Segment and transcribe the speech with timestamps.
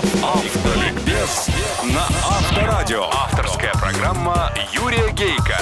[0.00, 1.48] Автоликбез
[1.84, 3.04] на Авторадио.
[3.12, 5.58] Авторская программа Юрия Гейка.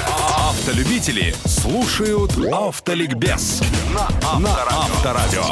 [0.68, 3.62] Автолюбители слушают Автоликбез
[3.94, 5.42] на Авторадио.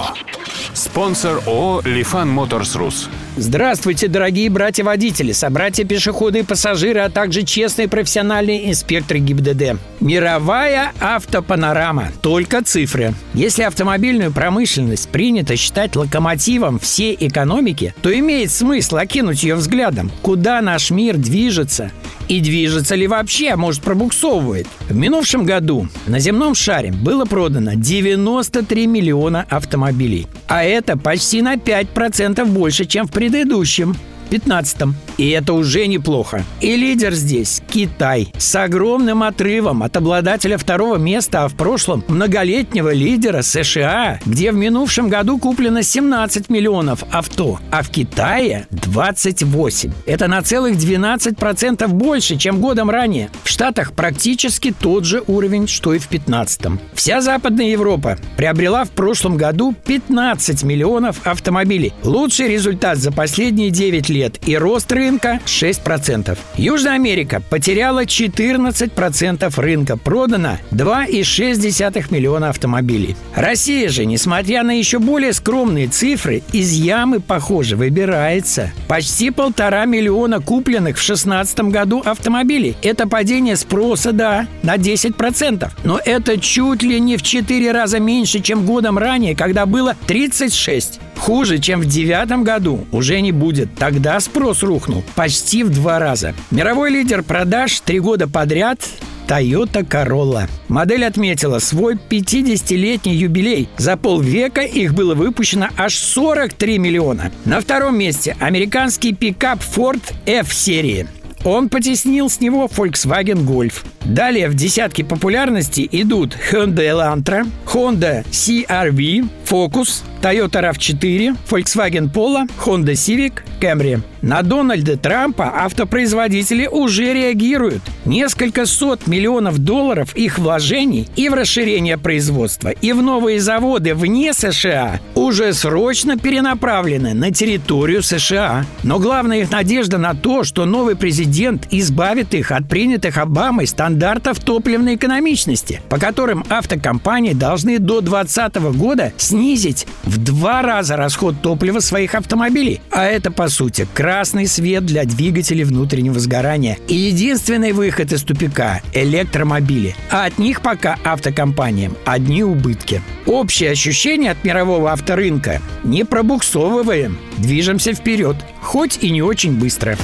[0.75, 3.09] Спонсор ООО «Лифан Моторс Рус».
[3.39, 9.79] Здравствуйте, дорогие братья-водители, собратья-пешеходы и пассажиры, а также честные профессиональные инспекторы ГИБДД.
[10.01, 12.13] Мировая автопанорама.
[12.21, 13.15] Только цифры.
[13.33, 20.61] Если автомобильную промышленность принято считать локомотивом всей экономики, то имеет смысл окинуть ее взглядом, куда
[20.61, 21.91] наш мир движется
[22.29, 24.67] и движется ли вообще, а может пробуксовывает.
[24.89, 30.27] В минувшем году на земном шаре было продано 93 миллиона автомобилей.
[30.49, 33.95] А это почти на 5% больше, чем в предыдущем.
[34.27, 36.45] 15 И это уже неплохо.
[36.61, 38.33] И лидер здесь– Китай.
[38.37, 44.57] С огромным отрывом от обладателя второго места, а в прошлом– многолетнего лидера США, где в
[44.57, 49.93] минувшем году куплено 17 миллионов авто, а в Китае– 28.
[50.07, 53.31] Это на целых 12% больше, чем годом ранее.
[53.45, 58.91] В Штатах практически тот же уровень, что и в 15 Вся Западная Европа приобрела в
[58.91, 61.93] прошлом году 15 миллионов автомобилей.
[62.03, 66.37] Лучший результат за последние 9 лет лет и рост рынка 6%.
[66.57, 73.17] Южная Америка потеряла 14% рынка, продано 2,6 миллиона автомобилей.
[73.35, 78.73] Россия же, несмотря на еще более скромные цифры, из ямы, похоже, выбирается.
[78.89, 82.77] Почти полтора миллиона купленных в 2016 году автомобилей.
[82.83, 85.71] Это падение спроса, да, на 10%.
[85.85, 91.01] Но это чуть ли не в 4 раза меньше, чем годом ранее, когда было 36.
[91.17, 93.75] Хуже, чем в девятом году, уже не будет.
[93.75, 96.35] Тогда спрос рухнул почти в два раза.
[96.51, 98.81] Мировой лидер продаж три года подряд
[99.27, 100.49] Toyota Corolla.
[100.69, 103.69] Модель отметила свой 50-летний юбилей.
[103.77, 107.33] За полвека их было выпущено аж 43 миллиона.
[107.45, 111.09] На втором месте американский пикап Ford F-серии.
[111.45, 113.85] Он потеснил с него Volkswagen Golf.
[114.05, 122.93] Далее в десятке популярности идут Hyundai Elantra, Honda CR-V, Focus, Toyota RAV4, Volkswagen Polo, Honda
[122.93, 124.01] Civic, Camry.
[124.23, 127.83] На Дональда Трампа автопроизводители уже реагируют.
[128.05, 134.33] Несколько сот миллионов долларов их вложений и в расширение производства, и в новые заводы вне
[134.33, 138.65] США уже срочно перенаправлены на территорию США.
[138.83, 144.41] Но главная их надежда на то, что новый президент избавит их от принятых Обамой стандартов
[144.41, 151.81] топливной экономичности, по которым автокомпании должны до 2020 года снизить в два раза расход топлива
[151.81, 152.81] своих автомобилей.
[152.91, 156.79] А это, по сути, красный свет для двигателей внутреннего сгорания.
[156.89, 159.95] И единственный выход из тупика– электромобили.
[160.11, 163.03] А от них пока автокомпаниям одни убытки.
[163.27, 169.97] Общее ощущение от мирового авторынка– не пробуксовываем, движемся вперед, хоть и не очень быстро.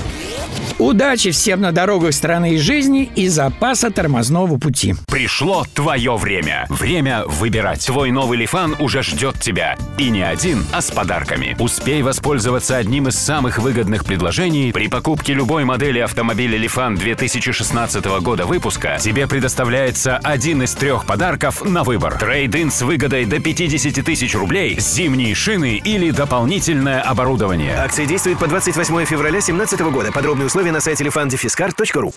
[0.78, 4.94] Удачи всем на дорогах страны и жизни и запаса тормозного пути.
[5.06, 6.66] Пришло твое время.
[6.68, 7.86] Время выбирать.
[7.86, 9.76] Твой новый Лифан уже ждет тебя.
[9.98, 11.56] И не один, а с подарками.
[11.60, 14.72] Успей воспользоваться одним из самых выгодных предложений.
[14.72, 21.64] При покупке любой модели автомобиля Лифан 2016 года выпуска тебе предоставляется один из трех подарков
[21.64, 22.18] на выбор.
[22.18, 27.76] Трейд-ин с выгодой до 50 тысяч рублей, зимние шины или дополнительное оборудование.
[27.76, 30.10] Акция действует по 28 февраля 2017 года.
[30.42, 32.12] Подробные условия на сайте lefandefiscar.ru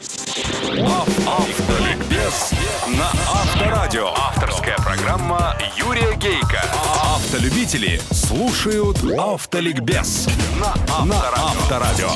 [1.28, 2.54] Автоликбез
[2.88, 4.08] на Авторадио.
[4.16, 6.64] Авторская программа Юрия Гейка.
[7.04, 10.28] Автолюбители слушают Автоликбез
[10.60, 10.74] на
[11.36, 12.10] Авторадио.